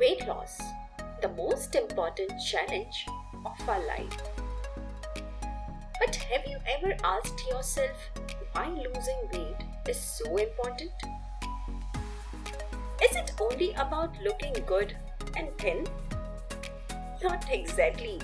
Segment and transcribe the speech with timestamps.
[0.00, 0.58] Weight loss,
[1.20, 3.06] the most important challenge
[3.44, 4.16] of our life.
[5.98, 7.98] But have you ever asked yourself
[8.52, 10.90] why losing weight is so important?
[13.04, 14.96] Is it only about looking good
[15.36, 15.86] and thin?
[17.22, 18.22] Not exactly.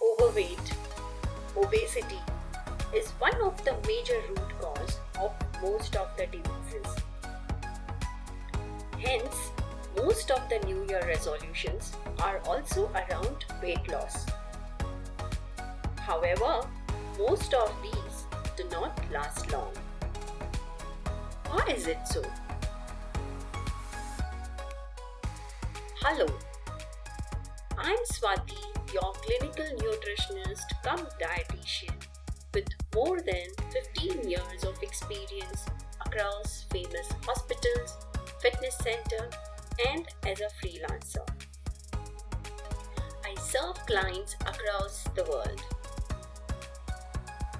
[0.00, 0.72] Overweight,
[1.56, 2.20] obesity
[2.94, 7.02] is one of the major root cause of most of the diseases.
[8.96, 9.50] Hence,
[9.96, 14.26] most of the New Year resolutions are also around weight loss.
[15.98, 16.66] However,
[17.18, 18.24] most of these
[18.56, 19.72] do not last long.
[21.48, 22.22] Why is it so?
[26.02, 26.26] Hello,
[27.78, 28.58] I'm Swati,
[28.92, 31.94] your clinical nutritionist come dietitian
[32.54, 35.66] with more than 15 years of experience
[36.04, 38.06] across famous hospitals,
[38.40, 39.28] fitness center,
[39.88, 41.26] and as a freelancer.
[43.24, 45.62] I serve clients across the world.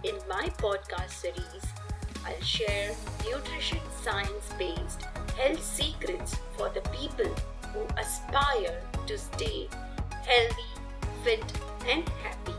[0.05, 1.65] In my podcast series,
[2.25, 5.03] I'll share nutrition science based
[5.37, 7.33] health secrets for the people
[7.73, 9.69] who aspire to stay
[10.27, 10.71] healthy,
[11.25, 11.53] fit,
[11.89, 12.55] and happy.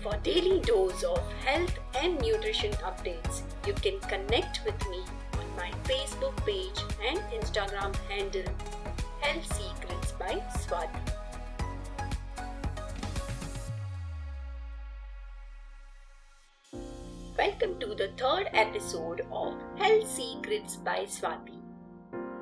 [0.00, 5.00] For daily dose of health and nutrition updates, you can connect with me
[5.86, 8.52] Facebook page and Instagram handle
[9.20, 10.88] Health Secrets by Swati.
[17.38, 21.60] Welcome to the third episode of Health Secrets by Swati.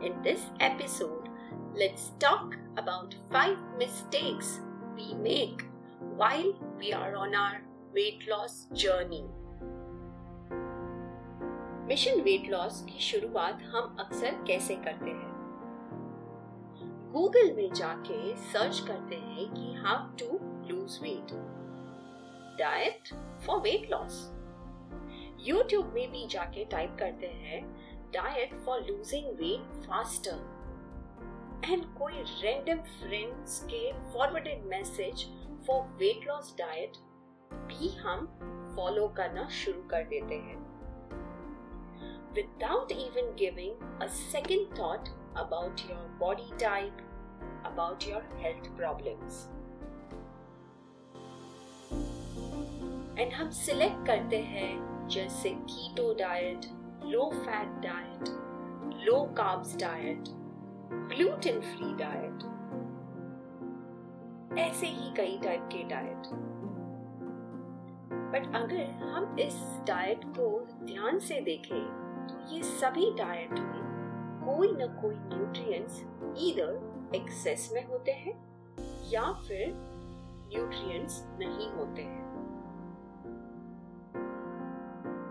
[0.01, 1.29] In this episode,
[1.75, 4.61] let's talk about 5 mistakes
[4.97, 5.67] we make
[6.17, 7.61] while we are on our
[7.93, 9.27] weight loss journey.
[11.85, 15.33] Mission weight loss की शुरुआत हम अक्सर कैसे करते हैं?
[17.13, 20.39] Google में जाके search करते हैं कि how to
[20.69, 21.33] lose weight
[22.59, 23.15] diet
[23.47, 24.33] for weight loss
[25.41, 27.63] YouTube में भी जाके टाइप करते हैं
[28.11, 30.55] diet for losing weight faster
[31.71, 35.27] and कोई रैंडम फ्रेंड्स के forwarded message
[35.67, 36.97] for weight loss diet
[37.55, 38.27] भी हम
[38.77, 40.64] फॉलो करना शुरू कर देते हैं।
[42.35, 47.03] Without even giving a second thought about your body type,
[47.65, 49.49] about your health problems.
[53.19, 56.65] And हम सिलेक्ट करते हैं जैसे keto diet
[57.05, 58.29] low fat diet
[59.07, 60.29] low carbs diet
[61.13, 62.43] gluten free diet
[64.59, 66.27] ऐसे ही कई टाइप के डाइट
[68.33, 70.49] बट अगर हम इस डाइट को
[70.85, 73.85] ध्यान से देखें तो ये सभी डाइट में
[74.47, 76.01] कोई न कोई न्यूट्रिएंट्स
[76.49, 78.35] इधर एक्सेस में होते हैं
[79.13, 79.73] या फिर
[80.49, 82.23] न्यूट्रिएंट्स नहीं होते हैं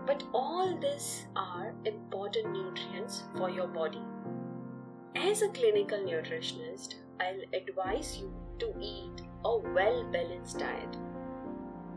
[0.06, 4.02] But all this are important nutrients for your body.
[5.16, 10.98] As a clinical nutritionist, I'll advise you to eat a well balanced diet,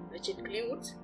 [0.10, 0.96] which includes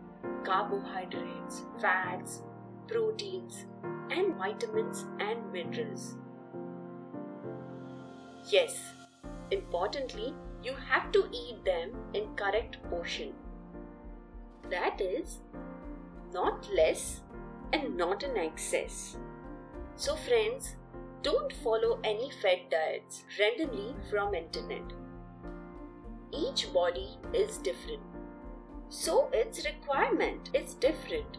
[0.46, 2.42] carbohydrates, fats,
[2.88, 3.66] proteins,
[4.12, 6.16] and vitamins and minerals.
[8.50, 8.80] Yes,
[9.52, 10.34] importantly,
[10.64, 13.34] you have to eat them in correct portion.
[14.70, 15.40] That is,
[16.34, 17.22] not less
[17.72, 19.18] and not in excess.
[19.96, 20.76] So friends,
[21.22, 24.94] don't follow any fat diets randomly from internet.
[26.32, 28.02] Each body is different.
[28.90, 31.38] So its requirement is different.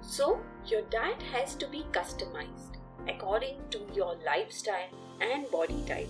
[0.00, 2.76] So, your diet has to be customized
[3.08, 6.08] according to your lifestyle and body type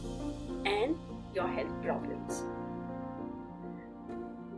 [0.66, 0.96] and
[1.34, 2.42] your health problems.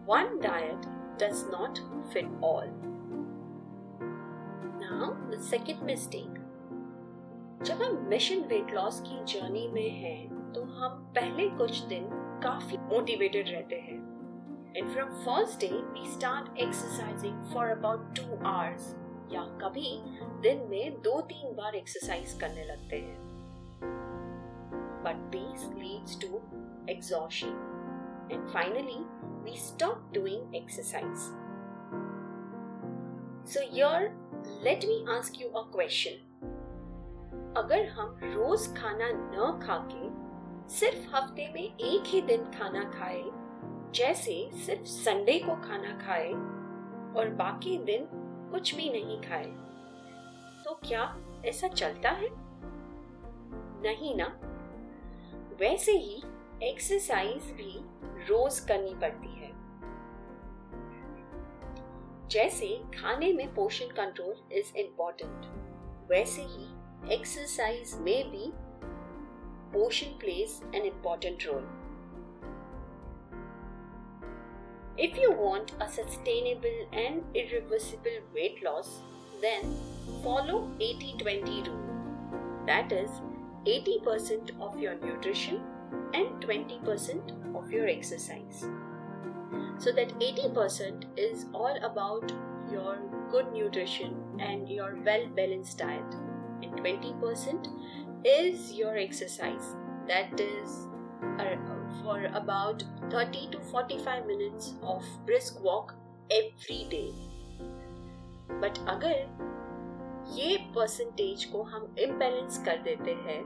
[0.07, 0.87] One diet
[1.19, 1.81] does not
[2.13, 2.69] fit all.
[4.81, 6.37] Now, the second mistake.
[7.65, 12.05] जब हम mission weight loss की journey में हैं तो हम पहले कुछ दिन
[12.43, 13.99] काफ़ी मोटिवेटेड रहते हैं
[14.77, 18.95] and from first day we start exercising for about two hours
[19.33, 19.99] या कभी
[20.41, 23.19] दिन में दो तीन बार एक्सरसाइज करने लगते हैं।
[25.05, 26.41] But this leads to
[26.89, 27.55] exhaustion.
[28.31, 28.99] And finally,
[29.45, 31.25] we stop doing exercise.
[33.45, 34.13] So here,
[34.65, 36.13] let me ask you a question.
[37.57, 40.09] अगर हम रोज खाना न खाके
[40.75, 43.23] सिर्फ़ हफ़्ते में एक ही दिन खाना खाए,
[43.95, 46.29] जैसे सिर्फ़ संडे को खाना खाए,
[47.19, 48.05] और बाकी दिन
[48.51, 49.45] कुछ भी नहीं खाए।
[50.65, 52.29] तो क्या ऐसा चलता है?
[53.83, 54.27] नहीं ना।
[55.61, 56.23] वैसे ही
[56.63, 57.73] एक्सरसाइज भी
[58.29, 59.51] रोज करनी पड़ती है।
[62.29, 66.67] जैसे खाने में पोषण कंट्रोल इज़ इम्पोर्टेंट वैसे ही
[67.15, 68.53] एक्सरसाइज में भी
[69.73, 71.80] पोषण plays an important role
[75.03, 79.01] If you want a sustainable and irreversible weight loss,
[79.41, 79.75] then
[80.23, 82.65] follow 80 20 rule.
[82.67, 83.09] That is
[83.65, 85.63] 80% of your nutrition
[86.13, 88.67] and 20% of your exercise.
[89.79, 92.31] So that 80% is all about
[92.71, 92.99] your
[93.31, 96.15] good nutrition and your well balanced diet,
[96.63, 97.69] and 20%
[98.27, 99.75] is your exercise.
[100.07, 100.89] That is
[101.39, 101.57] uh,
[102.03, 105.95] for about 30 to 45 minutes of brisk walk
[106.31, 107.13] every day.
[108.61, 109.27] But अगर
[110.37, 113.43] ये percentage को हम imbalance कर देते हैं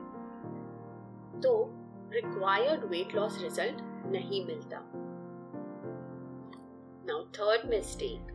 [1.40, 1.54] तो
[2.12, 3.82] required weight loss result
[4.12, 4.80] नहीं मिलता
[7.06, 8.32] now third mistake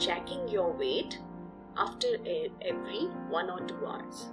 [0.00, 1.18] checking your weight
[1.76, 2.08] after
[2.62, 4.30] every one or two hours.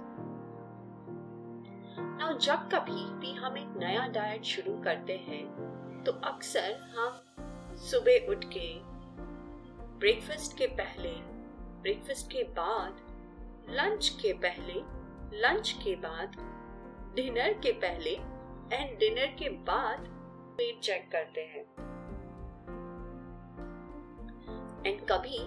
[2.18, 8.30] Now, जब कभी भी हम एक नया डाइट शुरू करते हैं तो अक्सर हम सुबह
[8.30, 8.68] उठ के
[9.98, 11.10] ब्रेकफास्ट के पहले
[11.82, 13.00] ब्रेकफास्ट के बाद
[13.70, 14.80] लंच के पहले
[15.38, 16.36] लंच के बाद
[17.16, 18.10] डिनर के पहले
[18.76, 20.08] एंड डिनर के बाद
[20.60, 21.64] वेट चेक करते हैं।
[24.86, 25.38] एंड कभी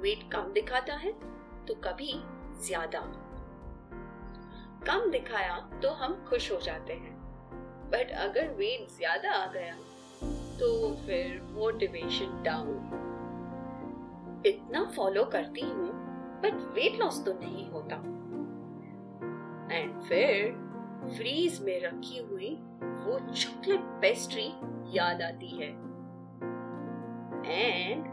[0.00, 1.12] वेट कम दिखाता है
[1.66, 2.12] तो कभी
[2.66, 3.00] ज़्यादा।
[4.86, 7.14] कम दिखाया तो हम खुश हो जाते हैं।
[7.90, 9.74] बट अगर वेट ज़्यादा आ गया
[10.58, 10.68] तो
[11.06, 12.72] फिर मोटिवेशन डाउन
[14.46, 15.90] इतना फॉलो करती हूँ
[16.42, 17.96] बट वेट लॉस तो नहीं होता।
[19.76, 20.52] एंड फिर
[21.16, 24.46] फ्रीज में रखी हुई वो चॉकलेट पेस्ट्री
[24.96, 25.70] याद आती है।
[27.46, 28.04] And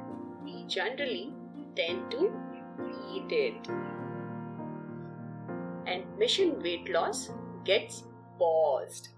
[0.43, 1.27] we generally
[1.75, 2.29] tend to
[3.11, 3.67] eat it
[5.88, 7.30] and mission weight loss
[7.64, 8.04] gets
[8.38, 9.08] paused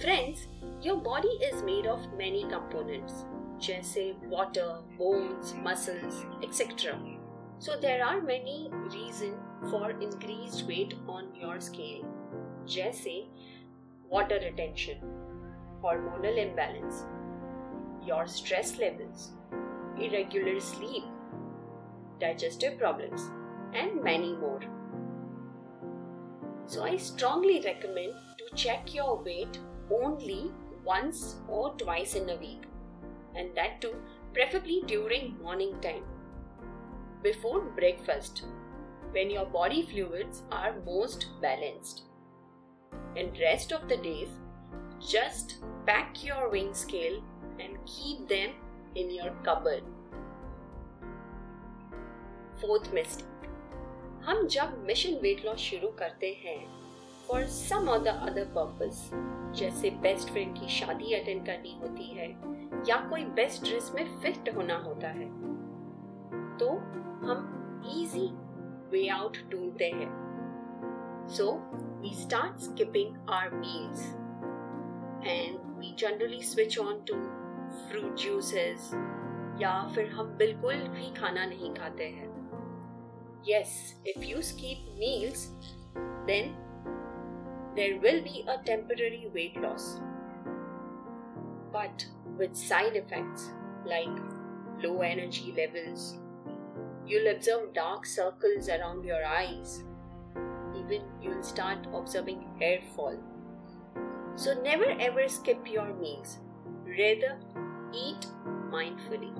[0.00, 0.46] friends
[0.82, 3.24] your body is made of many components
[3.66, 6.98] जैसे water bones muscles etc
[7.58, 9.36] so there are many reasons
[9.70, 12.04] for increased weight on your scale,
[12.66, 13.26] जैसे
[14.10, 14.98] water retention,
[15.82, 17.04] hormonal imbalance,
[18.04, 19.32] your stress levels,
[19.98, 21.04] irregular sleep,
[22.20, 23.30] digestive problems,
[23.73, 24.61] and many more.
[26.65, 29.59] So, I strongly recommend to check your weight
[29.91, 30.51] only
[30.85, 32.63] once or twice in a week,
[33.35, 33.95] and that too
[34.33, 36.03] preferably during morning time
[37.23, 38.43] before breakfast
[39.11, 42.03] when your body fluids are most balanced.
[43.15, 44.29] And rest of the days,
[44.99, 47.21] just pack your weighing scale
[47.59, 48.51] and keep them
[48.95, 49.83] in your cupboard.
[52.59, 53.30] Fourth mistake.
[54.25, 56.59] हम जब mission weight loss शुरू करते हैं
[57.27, 59.09] for some or the other purpose
[59.59, 62.27] जैसे best friend की शादी attend करनी होती है,
[62.89, 65.27] या कोई बेस्ट ड्रेस में फिट होना होता है
[66.57, 66.69] तो
[67.25, 68.27] हम इजी
[68.91, 70.09] वे आउट ढूंढते हैं।
[71.27, 71.51] So
[72.01, 74.05] we start skipping our meals
[75.25, 77.15] and we generally switch on to
[77.87, 78.91] fruit juices
[79.61, 82.29] या फिर हम बिल्कुल भी खाना नहीं खाते हैं।
[83.43, 85.49] Yes if you skip meals
[86.27, 86.55] then
[87.75, 89.99] there will be a temporary weight loss
[91.71, 92.05] but
[92.37, 93.49] with side effects
[93.85, 94.17] like
[94.83, 96.17] low energy levels
[97.11, 99.83] You'll observe dark circles around your eyes.
[100.77, 103.17] Even you'll start observing hair fall.
[104.35, 106.37] So never ever skip your meals.
[106.85, 107.37] Rather,
[107.93, 108.25] eat
[108.69, 109.33] mindfully.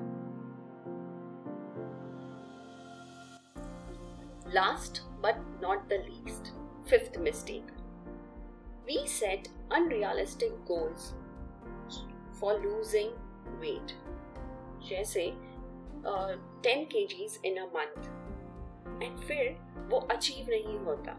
[4.53, 6.51] Last but not the least,
[6.85, 7.69] fifth mistake.
[8.85, 11.13] We set unrealistic goals
[12.33, 13.13] for losing
[13.61, 13.93] weight.
[14.89, 15.25] जैसे
[16.63, 19.55] ten K Gs in a month and फिर
[19.91, 21.15] वो achieve नहीं होता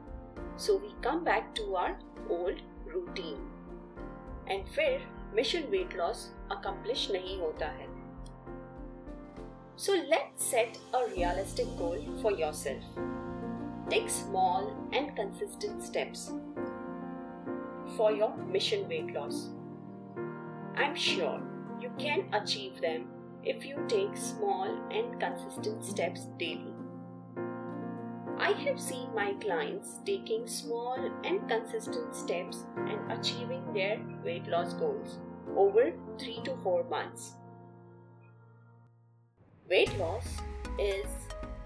[0.58, 1.98] so we come back to our
[2.32, 7.91] old routine and फिर mission weight loss accomplish नहीं होता है
[9.76, 12.83] So let's set a realistic goal for yourself.
[13.88, 16.33] Take small and consistent steps
[17.97, 19.49] for your mission weight loss.
[20.76, 21.41] I'm sure
[21.81, 23.09] you can achieve them
[23.45, 26.75] if you take small and consistent steps daily.
[28.38, 34.75] I have seen my clients taking small and consistent steps and achieving their weight loss
[34.75, 35.19] goals
[35.57, 37.37] over 3 to 4 months.
[39.73, 40.26] Weight loss
[40.79, 41.07] is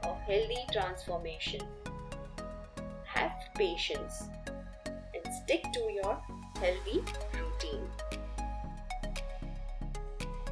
[0.04, 1.60] a healthy transformation.
[3.04, 4.22] Have patience
[5.12, 6.16] and stick to your
[6.60, 7.02] healthy
[7.34, 7.88] routine.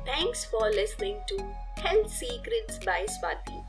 [0.04, 1.44] Thanks for listening to
[1.76, 3.62] Health Secrets by Swati.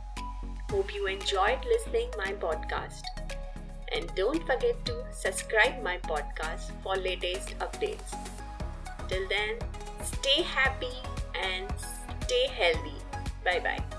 [0.71, 3.03] Hope you enjoyed listening my podcast.
[3.93, 8.17] And don't forget to subscribe my podcast for latest updates.
[9.07, 9.59] Till then,
[10.03, 10.97] stay happy
[11.35, 11.71] and
[12.23, 12.94] stay healthy.
[13.45, 13.94] Bye bye.